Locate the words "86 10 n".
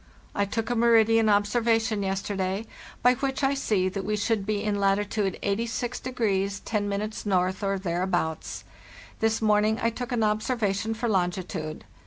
5.43-7.31